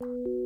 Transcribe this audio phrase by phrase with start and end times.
[0.00, 0.45] you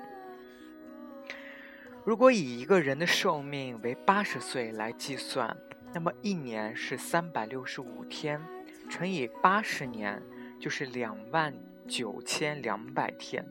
[2.03, 5.55] 如果以一个人的寿命为八十岁来计算，
[5.93, 8.41] 那么一年是三百六十五天，
[8.89, 10.19] 乘以八十年
[10.59, 11.53] 就是两万
[11.87, 13.45] 九千两百天。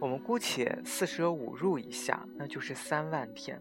[0.00, 3.60] 我们姑且四舍五入一下，那就是三万天。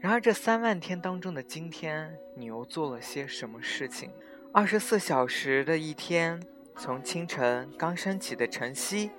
[0.00, 4.10] 然而这三万天当中的今天，你又做了些什么事情？
[4.52, 6.42] 二十四小时的一天，
[6.76, 9.10] 从清晨刚升起的晨曦，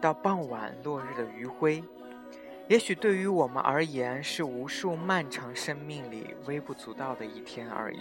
[0.00, 1.84] 到傍晚落日的余晖。
[2.70, 7.98] 也许对于我们而言是无数漫长生命里微不足道的一天而已，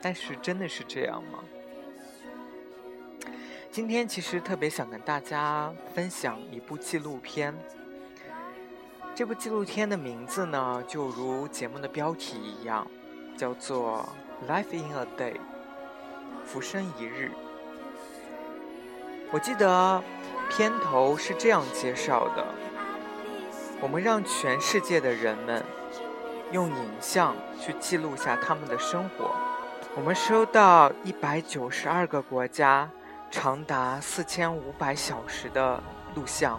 [0.00, 1.40] 但是真的是这样吗？
[3.72, 7.52] 今天其实特别想跟大家分享一部纪录片。
[9.16, 12.86] 这部纪录片的名字呢，就如节目的标题一样，
[13.36, 14.08] 叫做
[14.48, 15.32] 《Life in a Day》，
[16.44, 17.32] 浮生一日。
[19.32, 20.00] 我记得
[20.48, 22.46] 片头是这样介绍的。
[23.80, 25.64] 我们让全世界的人们
[26.50, 29.30] 用影像去记录下他们的生活。
[29.94, 32.90] 我们收到一百九十二个国家
[33.30, 35.80] 长达四千五百小时的
[36.16, 36.58] 录像，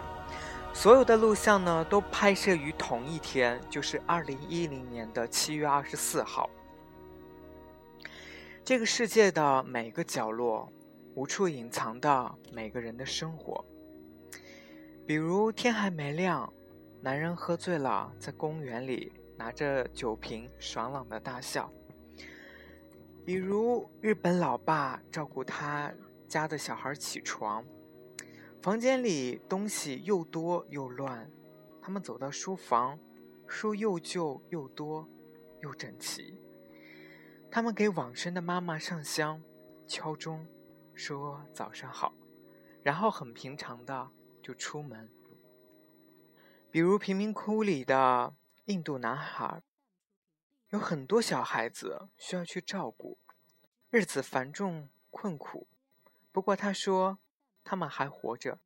[0.72, 6.48] 所有的录像呢都拍摄于同一天，就是二零一零年的七月二十四号。
[8.64, 10.72] 这个世界的每个角落，
[11.14, 13.62] 无处隐藏的每个人的生活，
[15.06, 16.50] 比如天还没亮。
[17.02, 21.72] 男人喝醉了，在公园里拿着酒瓶爽朗的大笑。
[23.24, 25.90] 比如日本老爸照顾他
[26.28, 27.64] 家的小孩起床，
[28.60, 31.30] 房间里东西又多又乱。
[31.80, 32.98] 他们走到书房，
[33.46, 35.08] 书又旧又多
[35.62, 36.38] 又整齐。
[37.50, 39.42] 他们给往生的妈妈上香，
[39.86, 40.46] 敲钟，
[40.94, 42.12] 说早上好，
[42.82, 44.10] 然后很平常的
[44.42, 45.08] 就出门。
[46.72, 48.32] 比如贫民窟里的
[48.66, 49.60] 印度男孩，
[50.68, 53.18] 有很多小孩子需要去照顾，
[53.90, 55.66] 日子繁重困苦。
[56.30, 57.18] 不过他说，
[57.64, 58.60] 他们还活着，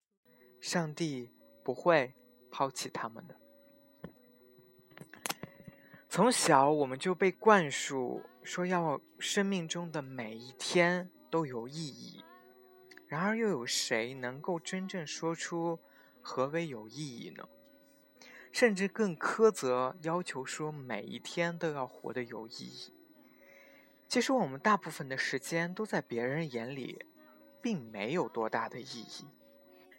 [0.61, 1.31] 上帝
[1.63, 2.13] 不会
[2.51, 3.41] 抛弃他们的。
[6.11, 12.23] 从小我们就被灌输说，要生命中的每一天都有意义。
[13.07, 15.79] 然而，又有谁能够真正说出
[16.21, 17.49] 何为有意义呢？
[18.55, 22.95] 甚至更苛责，要求说每一天都要活得有意义。
[24.07, 27.05] 其实我们大部分的时间都在别人眼里，
[27.61, 29.27] 并没有多大的意义。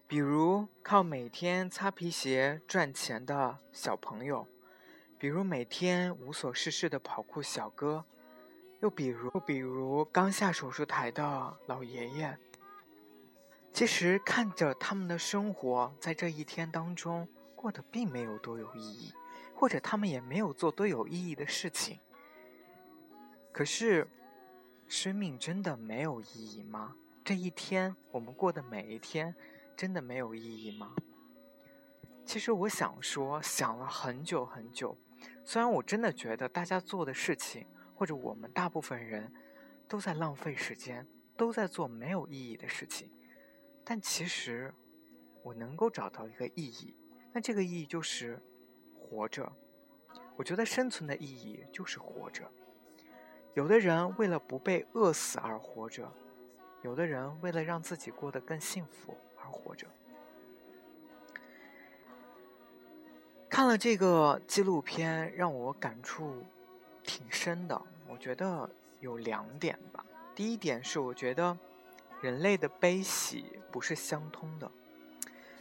[0.08, 4.48] 比如靠每天擦皮鞋赚钱的小朋友，
[5.20, 8.06] 比如每天无所事事的跑酷小哥，
[8.80, 12.38] 又比如比如刚下手术台的老爷爷。
[13.74, 17.28] 其实看着他们的生活，在这一天当中。
[17.66, 19.12] 过得并没有多有意义，
[19.56, 22.00] 或者他们也没有做多有意义的事情。
[23.52, 24.08] 可是，
[24.88, 26.96] 生命真的没有意义吗？
[27.24, 29.36] 这一天，我们过的每一天，
[29.76, 30.94] 真的没有意义吗？
[32.24, 34.96] 其实，我想说，想了很久很久。
[35.44, 37.66] 虽然我真的觉得大家做的事情，
[37.96, 39.34] 或者我们大部分人
[39.88, 43.10] 都在浪费时间，都在做没有意义的事情，
[43.84, 44.72] 但其实，
[45.42, 46.96] 我能够找到一个意义。
[47.36, 48.42] 那这个意义就是
[48.98, 49.52] 活着。
[50.38, 52.50] 我觉得生存的意义就是活着。
[53.56, 56.10] 有的人为了不被饿死而活着，
[56.82, 59.86] 有的人为了让自己过得更幸福而活着。
[63.50, 66.42] 看了这个纪录片，让我感触
[67.04, 67.82] 挺深的。
[68.08, 68.70] 我觉得
[69.02, 70.06] 有两点吧。
[70.34, 71.58] 第一点是，我觉得
[72.22, 74.72] 人类的悲喜不是相通的。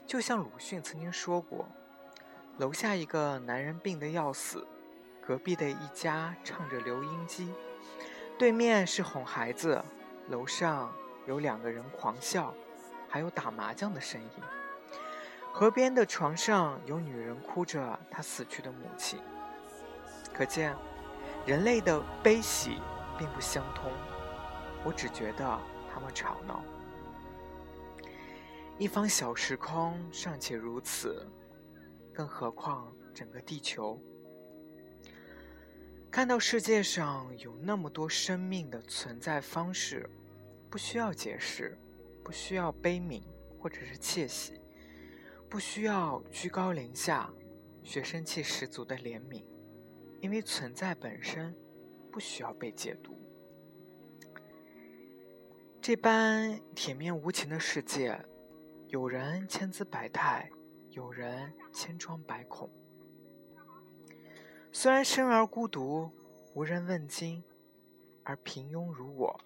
[0.06, 1.66] 就像鲁迅曾经说过
[2.58, 4.66] ：“楼下一个男人病得要死，
[5.20, 7.52] 隔壁的一家唱着留音机，
[8.38, 9.82] 对面是哄孩子，
[10.28, 10.92] 楼上
[11.26, 12.54] 有两个人狂笑，
[13.08, 14.28] 还有打麻将的声音。
[15.52, 19.18] 河边的床上有女人哭着她死去的母亲。
[20.34, 20.76] 可见，
[21.46, 22.78] 人类的悲喜
[23.16, 23.90] 并不相通。
[24.84, 25.58] 我只觉得
[25.92, 26.62] 他们吵闹。
[28.76, 31.24] 一方小时空尚且如此，
[32.12, 34.00] 更何况整个地球？
[36.10, 40.10] 看到世界上有那么多生命的存在方式，
[40.68, 41.78] 不需要解释，
[42.24, 43.22] 不需要悲悯
[43.60, 44.60] 或者是窃喜，
[45.48, 47.32] 不需要居高临下、
[47.84, 49.44] 学生气十足的怜悯，
[50.20, 51.54] 因为存在本身
[52.10, 53.16] 不需要被解读。
[55.80, 58.20] 这般铁面无情的世界。
[58.94, 60.48] 有人千姿百态，
[60.90, 62.70] 有人千疮百孔。
[64.70, 66.12] 虽然生而孤独，
[66.54, 67.42] 无人问津，
[68.22, 69.40] 而平庸如我，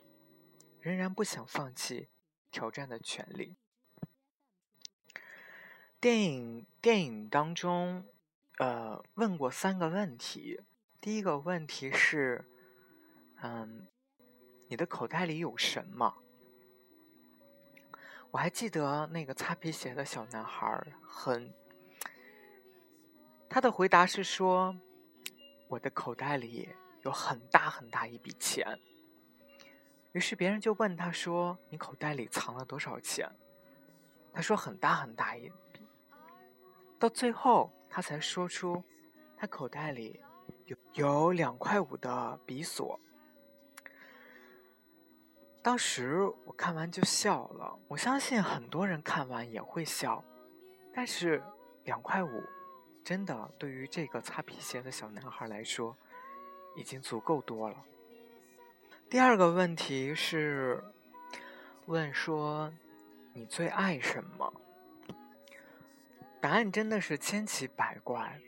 [0.81, 2.09] 仍然不想放弃
[2.51, 3.57] 挑战的权利。
[5.99, 8.05] 电影电影当中，
[8.59, 10.61] 呃，问过三个问题。
[11.01, 12.45] 第一个问题是，
[13.41, 13.89] 嗯，
[14.69, 16.19] 你的口袋里有什么？
[18.31, 21.53] 我还记得那个擦皮鞋的小男孩，很，
[23.49, 24.77] 他的回答是说
[25.67, 26.69] ：“我的口袋里
[27.03, 28.79] 有很大很大一笔钱。”
[30.13, 33.27] 于是别人就问他说：“你口袋里藏了多少钱？”
[34.35, 35.87] 他说：“很大很大一笔。”
[37.01, 38.83] 到最后，他才说出
[39.37, 40.21] 他口袋里
[40.67, 43.01] 有有两块五的笔锁。
[45.69, 50.25] 当时我看完就笑了，我相信很多人看完也会笑，
[50.95, 51.43] 但是
[51.85, 52.43] 两块五，
[53.05, 55.95] 真的对于这个擦皮鞋的小男孩来说，
[56.75, 57.77] 已经足够多了。
[59.11, 60.83] 第二个问题是，
[61.85, 62.73] 问说
[63.35, 64.51] 你最爱什么？
[66.41, 68.41] 答案真的是千奇百怪。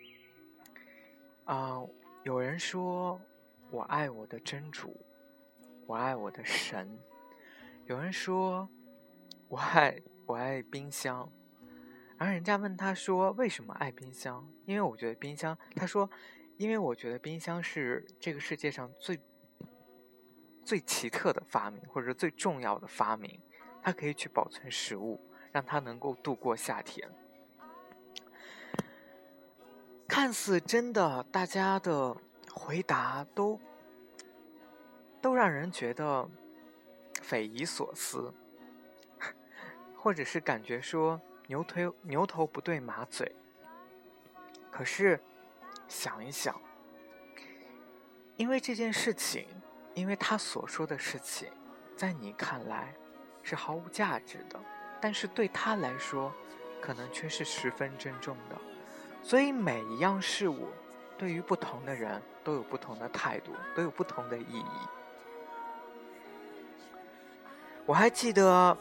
[1.45, 1.83] 啊，
[2.23, 3.21] 有人说
[3.71, 4.99] 我爱我的真主，
[5.85, 6.99] 我爱我的神。
[7.91, 8.69] 有人说，
[9.49, 11.29] 我爱我爱冰箱，
[12.17, 14.49] 然后人家问他说为什么爱冰箱？
[14.65, 16.09] 因为我觉得冰箱，他说，
[16.57, 19.19] 因为我觉得冰箱是这个世界上最
[20.63, 23.41] 最奇特的发明，或者最重要的发明，
[23.83, 25.21] 它可以去保存食物，
[25.51, 27.11] 让它能够度过夏天。
[30.07, 32.17] 看似真的，大家的
[32.53, 33.61] 回答都
[35.21, 36.31] 都让人觉得。
[37.21, 38.33] 匪夷所思，
[39.97, 43.35] 或者是感觉说牛头牛头不对马嘴。
[44.71, 45.21] 可是
[45.89, 46.59] 想一想，
[48.37, 49.47] 因为这件事情，
[49.95, 51.51] 因为他所说的事情，
[51.97, 52.95] 在你看来
[53.43, 54.59] 是毫无价值的，
[55.01, 56.33] 但是对他来说，
[56.81, 58.57] 可能却是十分珍重的。
[59.23, 60.69] 所以每一样事物，
[61.19, 64.75] 对于不同的人都有不同的态度，都有不同的意义。
[67.87, 68.77] 我还记得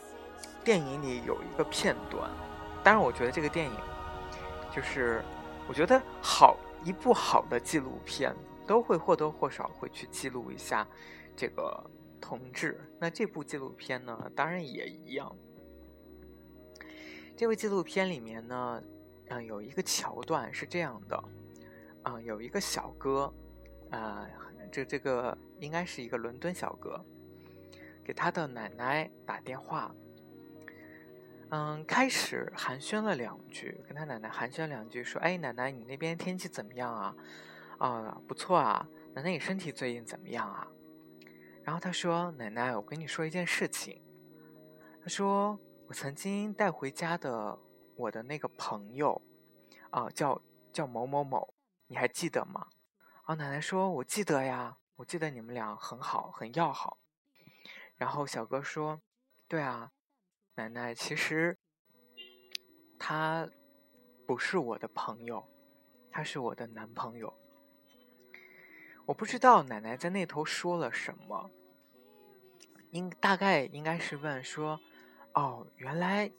[0.63, 2.29] 电影里有一个片段，
[2.83, 3.73] 当然，我觉得这个电影
[4.75, 5.23] 就是，
[5.67, 8.35] 我觉得好一部好的纪录片
[8.67, 10.87] 都会或多或少会去记录一下
[11.35, 11.89] 这个
[12.21, 12.79] 同志。
[12.99, 15.35] 那这部纪录片呢，当然也一样。
[17.35, 18.83] 这部纪录片里面呢，
[19.29, 21.23] 嗯，有一个桥段是这样的，
[22.03, 23.33] 嗯，有一个小哥，
[23.89, 24.27] 啊，
[24.71, 27.03] 这这个应该是一个伦敦小哥。
[28.09, 29.93] 给他的奶奶打电话，
[31.51, 37.15] 嗯，开始寒暄了两句，跟他奶奶寒暄两句，说：“哎，奶奶，你那边天气怎么样啊？
[37.77, 38.89] 啊，不错啊。
[39.13, 40.67] 奶奶，你身体最近怎么样啊？”
[41.63, 44.01] 然后他说：“奶奶，我跟你说一件事情。
[45.03, 47.59] 他说我曾经带回家的
[47.95, 49.21] 我的那个朋友，
[49.91, 50.41] 啊，叫
[50.73, 51.53] 叫某某某，
[51.85, 52.65] 你还记得吗？”
[53.25, 56.97] 啊，奶奶说：“我记得呀，我记得你们俩很好，很要好。”
[57.99, 59.01] 然后小哥说
[59.49, 59.91] ：“对啊，
[60.55, 61.57] 奶奶，其实
[62.97, 63.49] 他
[64.25, 65.45] 不是我的朋友，
[66.09, 67.37] 他是我的男朋友。
[69.05, 71.51] 我不知道奶奶在那头说了什么，
[72.91, 74.79] 应大概应该是问说
[75.35, 76.31] ：‘哦，原来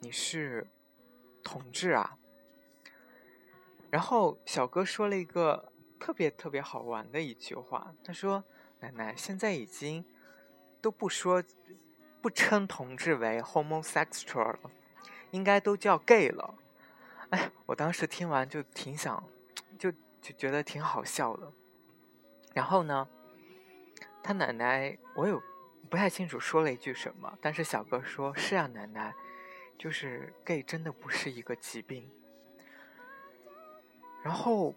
[0.00, 0.66] 你是
[1.42, 2.18] 同志啊。’
[3.92, 5.70] 然后小哥说了一个
[6.00, 8.42] 特别特别好玩的一句话，他说
[8.80, 10.02] ：‘奶奶现在已经……’
[10.84, 11.42] 都不说，
[12.20, 14.70] 不称同志为 homosexual 了，
[15.30, 16.54] 应该都叫 gay 了。
[17.30, 19.24] 哎，我当时听完就挺想，
[19.78, 21.50] 就就觉得挺好笑的。
[22.52, 23.08] 然后呢，
[24.22, 25.42] 他奶奶我有
[25.88, 29.14] 不太清楚说了一句什么，但是小哥说是啊，奶奶，
[29.78, 32.10] 就是 gay 真的不是一个疾病。
[34.22, 34.74] 然后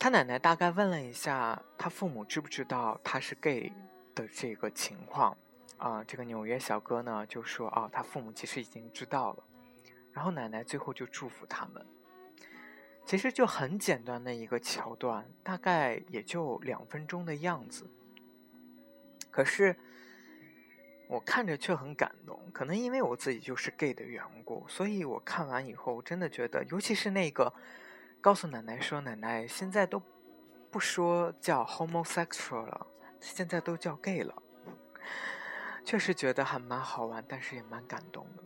[0.00, 3.72] 他奶奶大概问了一下他父母知不知道他是 gay
[4.18, 5.36] 的这个情况
[5.76, 9.44] 啊，这个纽约小哥呢就说啊，他父母其实已经知道了。
[10.12, 11.86] 然后奶奶最后就祝福他们，
[13.06, 17.88] 其实就很简单的一个桥段，大概也就两分钟的样子。
[19.30, 19.76] 可是
[21.08, 27.52] 我看着却很感动，可能因为我自己就是 gay 的缘故，所以我看完以后真的觉得，尤其是那个
[28.20, 30.02] 告诉奶奶说，奶奶现在都
[30.72, 32.86] 不说叫 homosexual 了，
[33.20, 34.34] 现在都叫 gay 了，
[35.84, 38.42] 确实觉得还蛮好玩，但是也蛮感动的。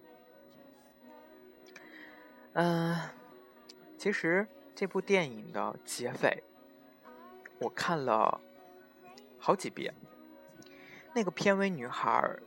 [2.54, 2.96] 嗯，
[3.96, 6.42] 其实这部电影的结尾，
[7.58, 8.40] 我看了
[9.38, 9.94] 好几遍。
[11.14, 12.38] 那个片尾女孩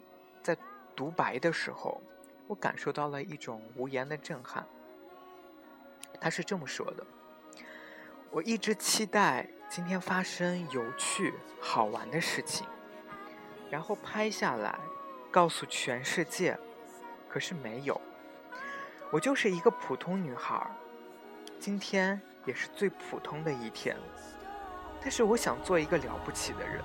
[0.42, 0.58] 在
[0.96, 2.02] 独白的时候，
[2.48, 4.68] 我感受到了一种无言的震撼。
[6.20, 7.06] 她是这么说的
[8.36, 12.68] ：“我一直期待今天发生有趣好玩的事情，
[13.72, 14.78] 然后拍下来，
[15.32, 16.60] 告诉全世界，
[17.30, 18.02] 可是没有。”
[19.10, 20.70] 我就是一个普通女孩，
[21.62, 23.96] 今天也是最普通的一天。
[25.00, 26.84] 但是我想做一个了不起的人。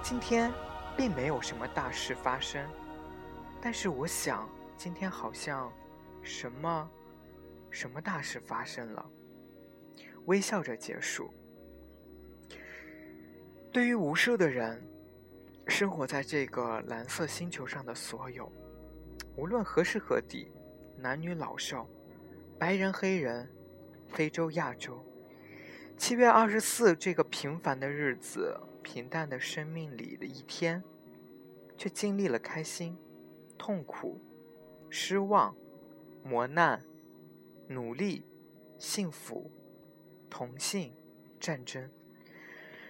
[0.00, 0.50] 今天
[0.96, 2.66] 并没有什么大事发生，
[3.60, 5.70] 但是我想今天好像
[6.22, 6.90] 什么
[7.70, 9.04] 什么大事发生了。
[10.26, 11.30] 微笑着结束。
[13.72, 14.82] 对于无数的人，
[15.66, 18.50] 生活在这个蓝色星球上的所有，
[19.36, 20.52] 无论何时何地。
[20.98, 21.86] 男女老少，
[22.58, 23.46] 白人黑人，
[24.08, 25.04] 非洲亚洲，
[25.94, 30.82] 七月二十四这个平凡的日子，平淡的生命里的一天，
[31.76, 32.96] 却经历了开心、
[33.58, 34.18] 痛苦、
[34.88, 35.54] 失望、
[36.24, 36.82] 磨难、
[37.68, 38.24] 努力、
[38.78, 39.50] 幸福、
[40.36, 40.92] 同性、
[41.40, 41.90] 战争。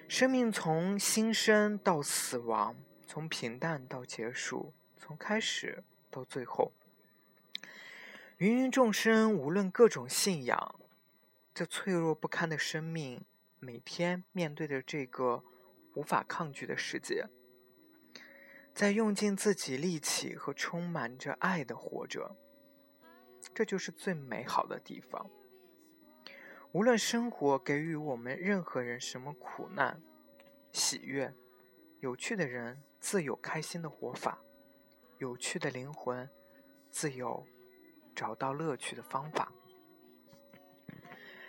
[0.08, 2.74] 生命从新生到死亡，
[3.06, 6.72] 从平淡到结束，从开始到最后。
[8.38, 10.74] 芸芸众生，无论各种信仰，
[11.54, 13.24] 这脆弱不堪的生命，
[13.60, 15.44] 每天面对着这个
[15.94, 17.28] 无法抗拒的世界，
[18.74, 22.34] 在用尽自己力气和充满着爱的活着，
[23.54, 25.30] 这就是最美好的地方。
[26.72, 30.00] 无论生活给予我们任何人什么苦难、
[30.72, 31.34] 喜悦，
[32.00, 34.38] 有趣的人自有开心的活法，
[35.18, 36.28] 有趣的灵魂
[36.90, 37.46] 自有。
[38.14, 39.52] 找到乐趣的方法，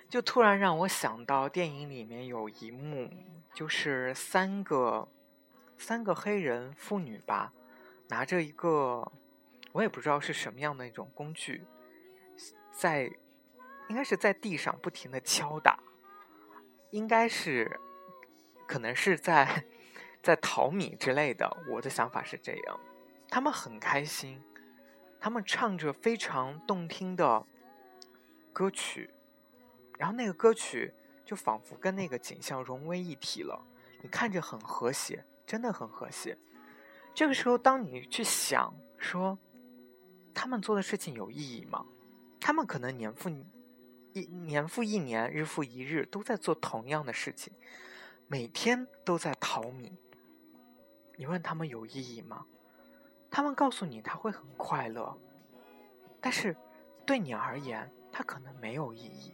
[0.09, 3.09] 就突然让我想到电影里面有一幕，
[3.53, 5.07] 就是三个
[5.77, 7.53] 三个黑人妇女吧，
[8.09, 9.09] 拿着一个
[9.71, 11.63] 我也不知道是什么样的一种工具，
[12.69, 13.09] 在
[13.89, 15.79] 应该是在地上不停的敲打，
[16.91, 17.79] 应该是
[18.67, 19.65] 可能是在
[20.21, 21.49] 在淘米之类的。
[21.69, 22.79] 我的想法是这样，
[23.29, 24.41] 他们很开心。
[25.19, 27.43] 他们唱着非常动听的
[28.53, 29.09] 歌曲，
[29.97, 30.93] 然后那个歌曲
[31.25, 33.65] 就仿佛跟那个景象融为一体了。
[34.03, 36.37] 你看着很和谐，真的很和谐。
[37.15, 39.39] 这个时候，当你去想说，
[40.35, 41.83] 他们做的事情有意义吗？
[42.39, 43.27] 他们可能年复
[44.21, 47.53] 一年复一年，日复一日都在做同样的事情，
[48.27, 49.97] 每天都在淘米。
[51.15, 52.45] 你问他们有意义吗？
[53.29, 55.15] 他们告诉你他会很快乐，
[56.19, 56.55] 但是
[57.05, 59.33] 对你而言，他可能没有意义。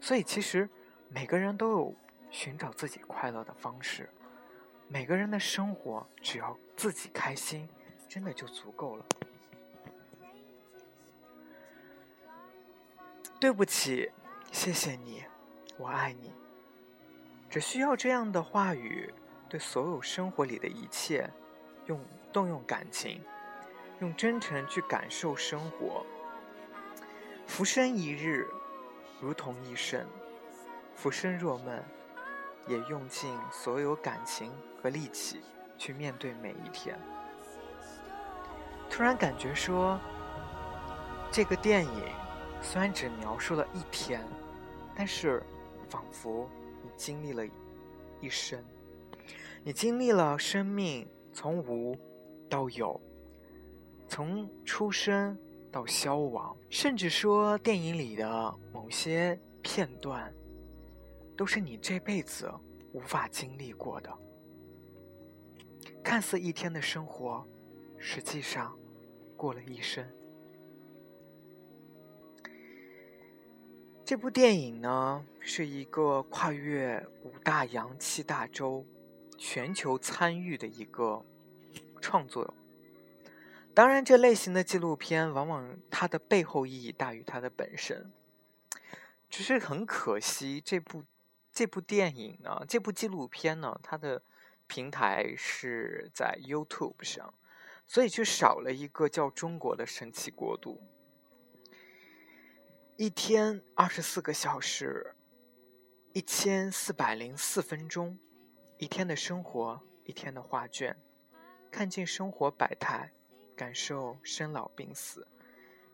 [0.00, 0.68] 所以，其实
[1.08, 1.94] 每个人都有
[2.30, 4.08] 寻找自己快乐的方式。
[4.86, 7.68] 每个人的生活只要自己开心，
[8.08, 9.04] 真的就足够了。
[13.40, 14.10] 对不起，
[14.50, 15.24] 谢谢你，
[15.76, 16.32] 我爱你。
[17.48, 19.14] 只需要这样的话语，
[19.48, 21.30] 对所有生活里的一切。
[21.86, 21.98] 用
[22.30, 23.22] 动用感情，
[24.00, 26.04] 用真诚去感受生活。
[27.46, 28.46] 浮生一日，
[29.22, 30.02] 如同一生；
[30.94, 31.82] 浮生若梦，
[32.66, 34.52] 也用尽所有感情
[34.82, 35.40] 和力气
[35.78, 36.98] 去面对每一天。
[38.90, 39.98] 突然感觉说，
[41.30, 42.02] 这个电影
[42.62, 44.24] 虽然只描述了一天，
[44.94, 45.42] 但是
[45.88, 46.48] 仿佛
[46.82, 47.46] 你经历了
[48.20, 48.62] 一生，
[49.62, 51.08] 你经历了生命。
[51.30, 51.96] 从无
[52.50, 53.00] 到有，
[54.08, 55.38] 从出生
[55.70, 60.34] 到消亡，甚至说电影里的某些片段，
[61.36, 62.52] 都是你这辈子
[62.92, 64.12] 无法经历过的。
[66.02, 67.46] 看似一天的生活，
[67.98, 68.76] 实际上
[69.36, 70.04] 过了一生。
[74.08, 78.86] 这部电影呢，是一个跨越五大洋七大洲、
[79.36, 81.22] 全球参与的一个
[82.00, 82.54] 创作。
[83.74, 88.10] 当然，这类型的纪录片往往它的背后意义大于它的本身。
[89.28, 91.04] 只是很可惜，这部
[91.52, 94.22] 这部电影呢，这部纪录片呢，它的
[94.66, 97.34] 平台是在 YouTube 上，
[97.84, 100.80] 所以就少了一个叫中国的神奇国度。
[102.98, 105.14] 一天二十四个小时，
[106.14, 108.18] 一千四百零四分钟，
[108.76, 110.96] 一天的生活，一天的画卷，
[111.70, 113.12] 看尽生活百态，
[113.54, 115.24] 感受生老病死。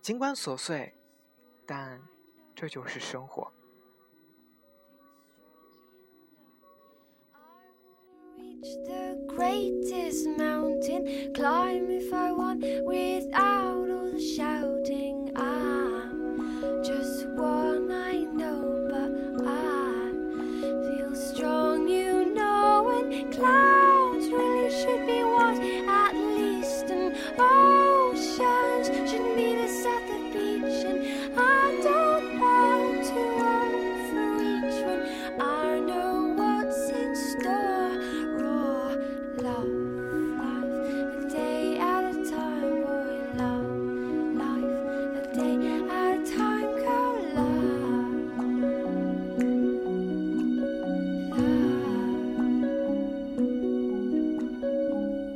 [0.00, 0.94] 尽管琐碎，
[1.66, 2.00] 但
[2.54, 3.52] 这就是生活。